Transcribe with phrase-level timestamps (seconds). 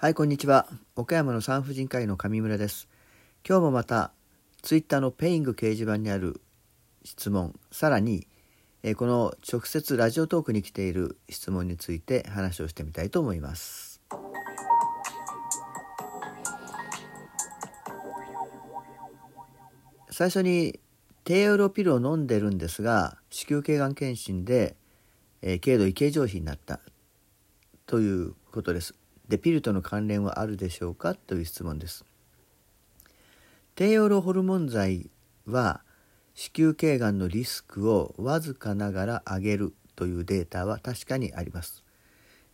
[0.00, 0.68] はい、こんにちは。
[0.94, 2.88] 岡山の産婦人科医の上村です。
[3.44, 4.12] 今日もまた、
[4.62, 6.40] ツイッターのペイング掲示板にある
[7.02, 8.28] 質問、さらに、
[8.84, 14.00] えこの直接ラジオトークに来ている質問について話をしてみたいと思います。
[20.12, 20.78] 最初に
[21.24, 24.76] 低用量ピルを飲んでるんですが子宮頸がん検診で、
[25.42, 26.78] え軽度異形上皮になった
[27.86, 28.94] ということです
[29.28, 31.14] でピルとの関連はあるでしょうか？
[31.14, 32.04] という質問です。
[33.74, 35.10] 低用量ホルモン剤
[35.46, 35.82] は
[36.34, 41.84] 子宮頸がんのリスクをわずかながら上げるというデータは確かにあります。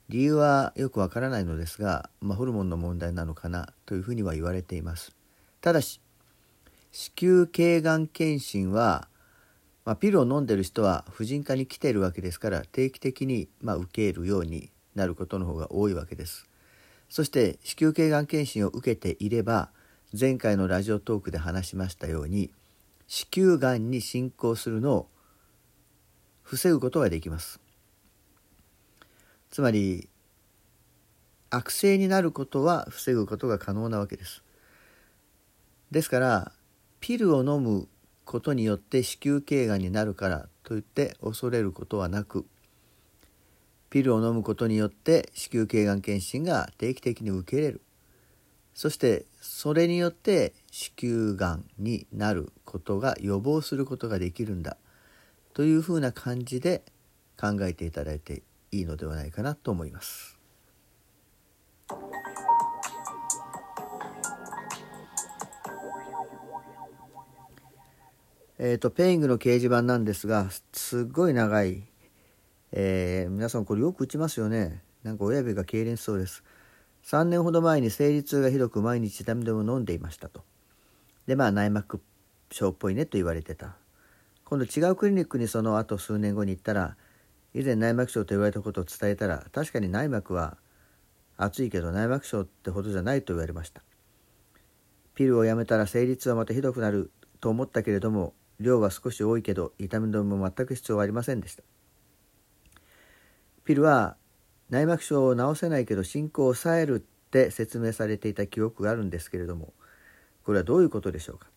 [0.09, 5.15] 理由はよくわからないのですが、まあ、ホルモンの問題なのかなというふうには言われています。
[5.60, 6.01] ただし
[6.93, 9.09] 子宮頸がん検診は、
[9.84, 16.46] まあ、ピルを飲んでる人は婦人科に来ているわけですから定期的に、まあ、受けるようになることの方が多いわけです。
[17.14, 19.70] そして子宮頸がん検診を受けていれば
[20.20, 22.51] 前回のラジオトークで話しましたように
[23.07, 25.09] 子宮がんに進行するのを
[26.42, 27.60] 防ぐことができます。
[29.48, 30.09] つまり
[31.51, 34.42] 悪性になることは防ぐことが可能なわけです。
[35.92, 36.51] ですから
[36.98, 37.87] ピルを飲む
[38.24, 42.45] ことによって子宮頸がんになるからといって恐れることはなく
[43.95, 47.80] ピルを飲むことによって子宮頸がん検診が定期的に受けれる
[48.74, 54.78] そしてそれによって子宮がんになることが予防することができるんだ
[55.52, 56.82] というふうな感じで
[57.40, 58.42] 考えていただいて
[58.73, 60.40] いいのではないかなと思います。
[68.58, 71.84] えー、とペイングの掲示板なんですがすっごい長い、
[72.76, 74.82] えー皆さんこれよく打ちますよね。
[75.04, 76.42] なんか親指が痙攣しそうです。
[77.04, 80.42] 3年ほど前に生理痛がひどく毎日痛み止めを飲んでいましたと。
[81.28, 82.02] でまあ内膜
[82.50, 83.76] 症っぽいねと言われてた。
[84.44, 86.96] 今度違うクリニックにその後数年後に行ったら
[87.54, 90.56] 以前内膜症と言われたことを伝えたら確かに内膜は
[91.36, 93.82] 熱いけど内膜症ってほどじゃないと言われました。
[95.14, 101.62] ピルをやめたら生理痛はまたひどくなると思ったけれども量は少し多いけど痛み止めも全く必要はありませんでした。
[103.64, 104.16] ピルは
[104.70, 109.72] 内膜症を治せないけど進行を抑えるって説明されていた記憶があるんですけれども
[110.44, 111.48] これはどういうことでしょうか？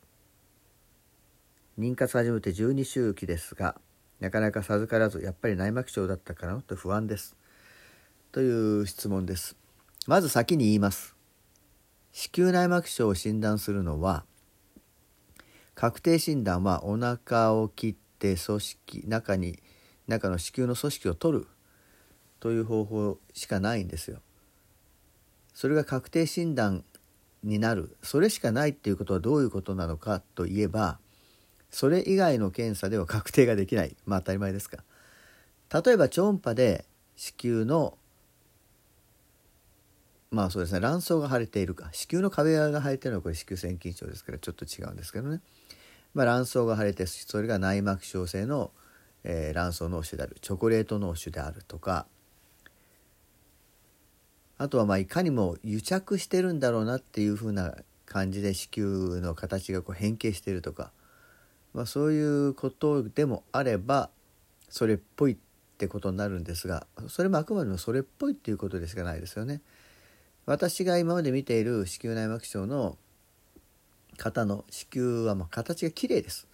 [1.77, 3.75] 妊活始めて12周期ですが
[4.19, 7.35] なかなか授からずやっぱり内膜症だったかなと不安です。
[8.31, 9.55] という質問です。
[10.07, 11.15] まず先に言います。
[12.11, 14.25] 子宮内膜症を診断するのは
[15.75, 19.59] 確定診断はお腹を切って組織中に
[20.07, 21.47] 中の子宮の組織を取る
[22.39, 24.21] という方法しかないんですよ。
[25.53, 26.83] それが確定診断
[27.43, 27.97] になる。
[28.03, 30.99] それしかないっていうことはどういうことなのかといえば
[31.69, 33.95] それ以外の検査では確定ができない。
[34.05, 34.83] まあ当たり前ですか。
[35.83, 37.97] 例えば超音波で子宮の
[40.29, 41.89] まあそうですね卵巣が腫れているか。
[41.91, 45.41] 子宮の壁側が腫れているのはこれ子宮腺筋症ですからちょっと違うんですけどね、
[46.13, 48.71] まあ、卵巣が腫れてそれが内膜症性の、
[49.23, 50.37] えー卵巣脳腫である。
[50.41, 52.05] チョコレート脳腫であるとか
[54.57, 57.75] あとはまあいかにも癒着してるんだろうなっていうふうな
[58.05, 60.91] 感じで子宮の形がこう変形してるとか、
[61.73, 64.09] まあ、そういうことでもあれば
[64.69, 65.37] それっぽいっ
[65.77, 69.61] てことになるんですがそれもあくまでもそれっぽいっていうことでしかないですよね。
[70.45, 72.97] 私が今まで見ている子宮内膜症の
[74.17, 76.47] 方の子宮はまあ形が綺麗です。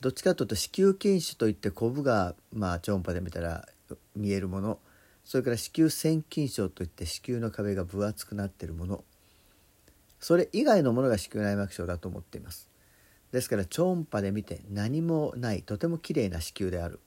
[0.00, 3.68] どっちかというと子宮筋腫といってコブがまあ超音波で見たら
[4.16, 4.78] 見えるもの
[5.24, 9.04] それから子宮腺筋症といって子宮の壁が分厚くなっているもの。
[10.18, 12.68] それ以外のものが子宮内膜症だと思っています。
[13.32, 17.00] ですから超音波で見て何もないとても綺麗な子宮である。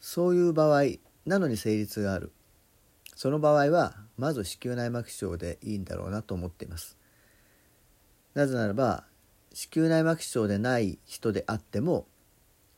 [0.00, 0.84] そういう場合
[1.24, 2.32] なのに成立がある。
[3.14, 6.96] その場合はまず子宮内膜症でいいんだろうなと思っています。
[8.34, 9.04] なぜならば
[9.54, 12.06] 子宮内膜症でない人であっても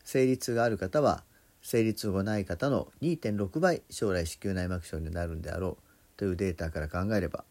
[0.04, 1.24] 生理痛がある方は
[1.64, 7.44] 生理痛がない方の2.6倍将来子宮内膜症になるんであろうというデータから考えれば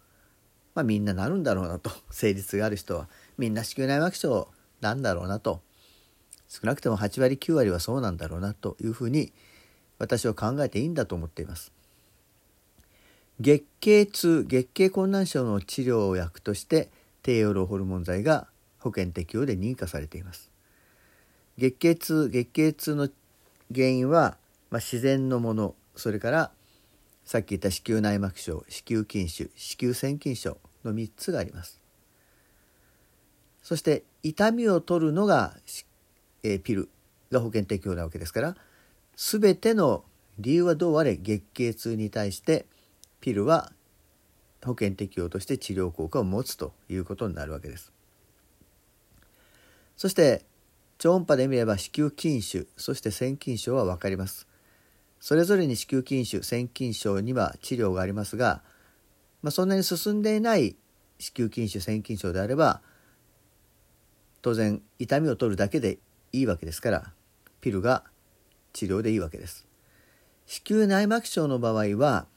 [0.75, 1.91] まあみんななるんだろうなと。
[2.09, 3.07] 生理痛がある人は
[3.37, 4.47] みんな子宮内膜症
[4.81, 5.61] なんだろうなと。
[6.47, 9.33] 少なくとも8割9割はそうなんだろうなというふうに
[9.97, 11.71] 私は考えていいんだと思っています。
[13.39, 16.89] 月経痛月経困難症の治療薬として
[17.23, 18.47] 低用量ホルモン剤が
[18.79, 20.51] 保険適用で認可されています。
[21.57, 23.09] 月経痛月経痛の
[23.73, 24.37] 原因は、
[24.69, 26.51] まあ、自然のものそれから
[27.25, 31.81] さっき言った子宮内膜症子宮筋腫子宮腺筋症の3つがあります
[33.61, 35.55] そして痛みを取るのが、
[36.43, 36.89] えー、ピル
[37.31, 38.55] が保険適用なわけですから
[39.15, 40.03] 全ての
[40.39, 42.65] 理由はどうあれ月経痛に対して
[43.21, 43.71] ピルは
[44.63, 47.91] 保険適用として治療効果を持つということになるわけです。
[49.95, 50.45] そして
[51.03, 54.47] 超音波で見れば子宮筋腫そして腺筋症は分かります。
[55.19, 58.61] それぞれに子宮筋腫腺筋症には治療がありますが、
[59.41, 60.77] まあ、そんなに進んでいない
[61.19, 62.79] 子宮筋腫腺筋症であれば
[64.41, 65.97] 当然痛みを取るだけで
[66.31, 67.11] いいわけですから
[67.59, 68.05] ピルが
[68.71, 69.67] 治療でいいわけです。
[70.45, 72.27] 子宮内膜症の場合は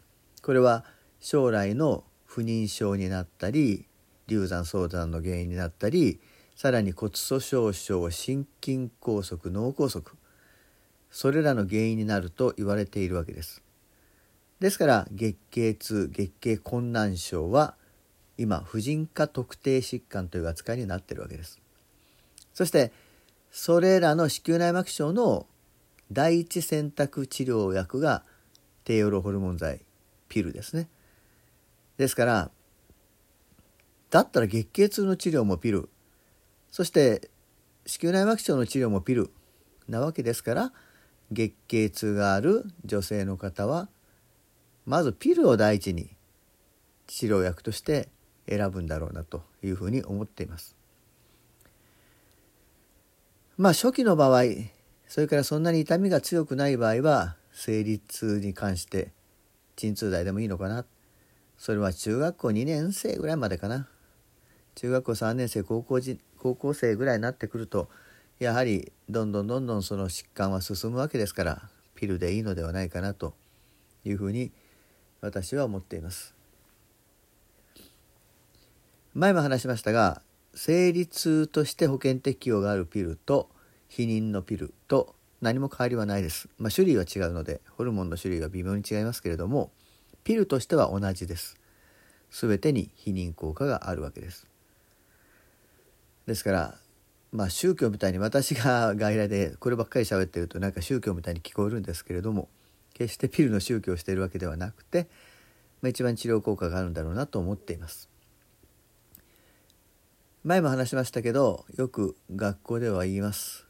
[0.43, 0.85] これは
[1.21, 3.87] 将来の不妊症になったり
[4.27, 6.19] 流産早産の原因になったり
[6.57, 10.03] さらに骨粗しょう症心筋梗塞脳梗塞
[11.11, 13.63] それらの原因になると言われているわけです。
[14.59, 17.75] ですから月経痛月経困難症は
[18.39, 21.61] 今婦人科特定疾患という扱いになっているわけです。
[22.55, 22.91] そして
[23.51, 25.47] それらの子宮内膜症の
[26.11, 28.23] 第一選択治療薬が
[28.85, 29.83] 低用量ホルモン剤
[30.29, 30.89] ピルですね。
[31.99, 32.51] ですから
[34.09, 35.91] だったら月経痛の治療もピル
[36.77, 37.31] そして
[37.87, 39.31] 子宮内膜症の治療もピル
[39.89, 40.73] なわけですから
[41.33, 43.89] 月経痛がある女性の方は
[44.85, 46.11] まずピルを第一に
[47.07, 48.11] 治療薬として
[48.47, 50.77] 選ぶんだろうなというふうに思っています。
[53.57, 54.43] まあ初期の場合
[55.09, 59.13] それからそんなに痛みが強くない場合は生理痛に関して
[59.77, 60.85] 鎮痛剤でもいいのかな
[61.57, 63.89] それは中学校2年生ぐらいまでかな
[64.75, 66.01] 中学校3年生高校
[66.47, 67.89] 高校生ぐらいになってくると
[68.39, 71.63] やはりどんどんどんどんその疾患は進むわけですから
[71.97, 73.35] ピルでいいのではないかなと
[74.05, 74.53] いうふうに
[75.21, 76.35] 私は思っています。
[79.15, 80.23] 前も話しましたが
[80.55, 83.49] 生理痛として保険適用があるピルと
[83.91, 89.71] 避妊のピルと何も変わりはないです、まあ、種類は違うのでホルモンの種類は微妙に違いますけれども
[90.23, 91.57] ピルとしては同じです。
[92.31, 94.47] 全てに避妊効果があるわけです。
[96.27, 96.79] ですから
[97.33, 102.49] まあ宗教みたいに私が 外来でこればっかり喋ってるとなんか宗教みたいに聞こえるんですけれども
[102.95, 105.09] 決してピルの宗教をしているわけではなくて、
[105.83, 108.09] まあ、一番治療効果があるんだろうなと思っています。
[110.45, 113.67] 前も話しましたけどよく学校では言います。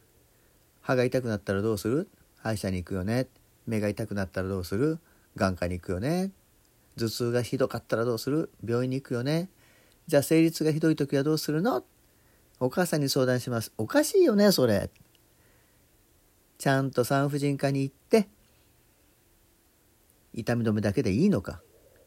[0.80, 2.08] 歯が痛くなったらどうする？
[2.36, 3.26] 歯医者に行くよね。
[3.66, 4.98] 目が痛くなったらどうする？
[5.34, 6.30] 眼科に行くよね。
[6.96, 8.50] 頭痛がひどかったらどうする？
[8.64, 9.50] 病院に行くよね。
[10.06, 11.84] じゃあ生理痛がひどい時はどうするの？
[12.58, 13.72] お母さんに相談します。
[13.76, 14.90] おかしいよねそれ。
[16.58, 18.28] ちゃんと産婦人科に行って
[20.32, 21.60] 痛み止めだけでいいのか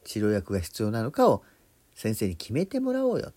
[0.03, 1.43] 治療薬が必要なのかを
[1.93, 3.31] 先生に決めてもらおうよ。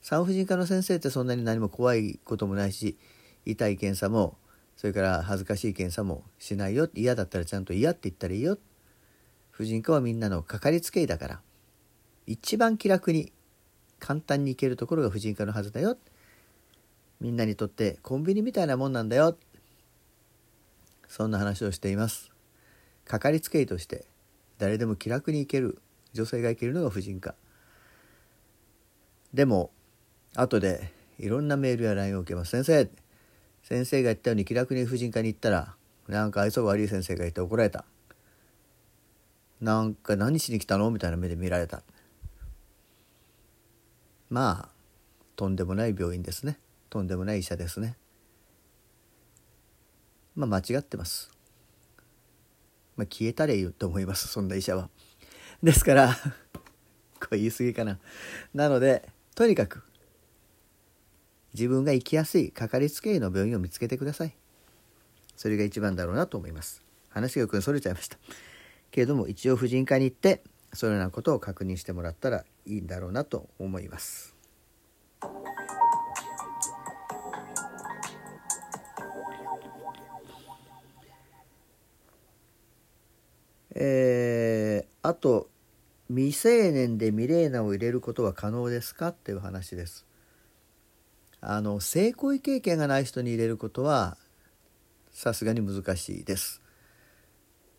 [0.00, 2.96] 産婦人科の先生ってそんなに何も怖いこともないし
[3.44, 4.38] 痛い検査も
[4.76, 6.88] それから恥ずかしい検査もしないよ。
[6.94, 8.58] 嫌だったらちゃんと嫌って言ったらいいよ。
[9.50, 11.40] 婦人科はみんなのかかりつけ医だから。
[12.26, 13.32] 一番気楽に
[13.98, 15.96] 簡単に行けるところが婦人科のはずだよ。
[17.20, 19.36] みんなにとってコンビニみたいなもんなんだよ。
[21.08, 22.30] そんな話をしています。
[23.04, 24.04] かかりつけ医として
[24.58, 25.80] 誰でも気楽に行ける
[26.12, 27.34] 女性が行けるのが婦人科。
[29.32, 29.70] でも
[30.34, 32.50] 後でいろんなメールや LINE を受けます。
[32.50, 32.90] 先生
[33.62, 35.74] 先生が言ったように気楽に婦人科に行ったら
[36.08, 37.84] なんか愛想悪い先生がいて怒られた。
[39.60, 40.90] なんか何しに来たの？
[40.90, 41.82] みたいな目で見られた。
[44.28, 44.68] まあ
[45.36, 46.58] とんでもない病院ですね。
[46.90, 47.96] とんでもない医者ですね。
[50.34, 51.30] まあ間違ってます。
[52.96, 54.90] まあ消えたらいいと思いますそんな医者は。
[55.62, 56.14] ですから
[57.20, 57.98] これ言い過ぎかな。
[58.54, 59.82] なのでとにかく
[61.54, 64.36] 自分が行きやすいかかりつけ医の病院を見つけてください。
[65.36, 66.82] それが一番だろうなと思います。
[67.08, 68.18] 話がよくそれちゃいました。
[68.90, 74.34] けれども一応婦人科に行ってそのようなことを確認してもらったらいいんだろうなと思います。
[83.78, 85.50] えー、あと
[86.08, 89.08] 未成年でミレーナを入れることは可能ですか？
[89.08, 90.06] っていう話です
[91.42, 94.16] あの性行為経験がない人に入れることは
[95.10, 96.62] さすがに難しいです。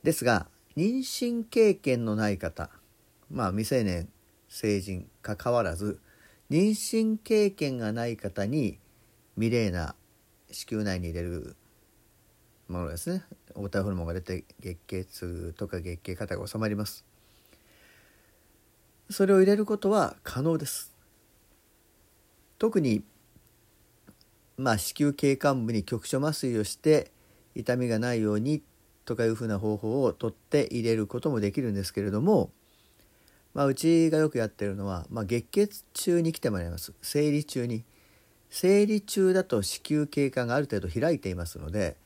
[0.04, 2.70] ですが妊娠経験のない方
[3.32, 4.08] まあ未成年
[4.48, 6.00] 成人かかわらず
[6.50, 8.80] 妊娠経験がない方に
[9.36, 9.96] ミレーナ
[10.50, 11.57] 子宮内に入れる
[12.68, 13.24] ものですね。
[13.56, 17.06] 黄体ホルモンが出て月経痛とか月経過多が収まります。
[19.10, 20.94] それを入れることは可能です。
[22.60, 23.04] 特に
[24.58, 27.12] まあ子宮頸管部に局所麻酔をして
[27.56, 28.62] 痛みがないように
[29.06, 32.52] とかいうふうな方法をとって入れることもできるんですけれども、
[33.54, 36.94] まあ、うちがよくやってるのは、まあ、月経中に来てもらいます。
[37.02, 37.84] 生理中に。
[38.50, 41.98] 生理中だと子宮頸管がある程度開いていますので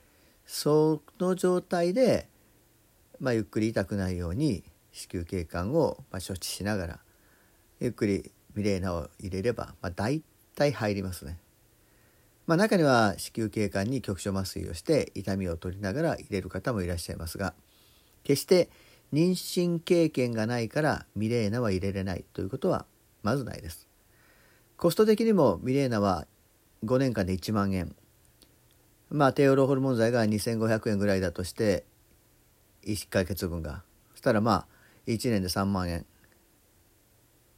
[0.53, 2.27] その状態で、
[3.21, 6.99] まあ、ゆっくり痛くないように子宮頸管をま処置しながら
[7.79, 10.21] ゆっくりミレーナを入れれば、まあ、大
[10.53, 11.39] 体入りますね。
[12.47, 17.53] まあ、中には子宮頸管に局所麻酔をして痛みを取りながら入れる方もいらっしゃいますが
[18.25, 18.69] 決して
[19.13, 22.85] 妊娠経験がないからミレーナは入れれないということは
[23.23, 23.87] まずないです。
[24.75, 26.27] コスト的にもミレーナは
[26.83, 27.95] 5年間で1万円
[29.11, 31.83] まあ低用量ホルモン剤が2500円ぐらいだとして
[32.85, 33.83] 1ヶ月分が。
[34.11, 34.67] そしたらまあ
[35.05, 36.05] 1年で3万円。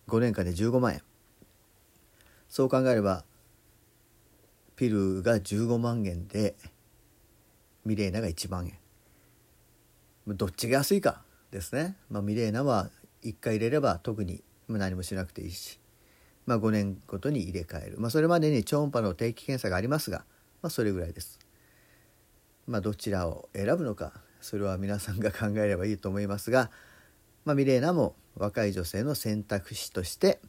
[0.07, 1.01] 5年間で15万円。
[2.49, 3.23] そう考えれば
[4.75, 6.55] ピルが15万円で
[7.85, 8.73] ミレーナが1万円。
[10.35, 12.89] どっちが安いかですね、まあ、ミレーナは
[13.23, 15.79] 1回入れれば特に何もしなくていいし、
[16.45, 20.23] まあ、5年ごとに入れ替える、まあ、それまでに超音波の定期検査がありますが、
[20.63, 21.37] まあ、それぐらいです。
[22.65, 26.71] まあ、どちらを選ぶのかそれは皆さんが考えればいいと思いますが、
[27.45, 30.39] まあ、ミレーナも若い女性の選択肢として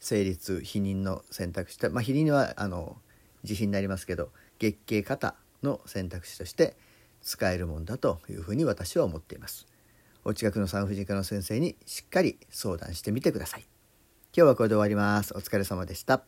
[0.00, 2.96] 成立避妊の選択肢とまあ、避妊はあの
[3.44, 6.76] 自費になりますけど月経型の選択肢として
[7.22, 9.66] 使えるもんだというふうに私は思っています。
[10.24, 13.64] お近くの産婦人科の先生にしっかり相談してみてください。
[14.36, 15.32] 今日はこれで終わります。
[15.36, 16.24] お疲れ様でした。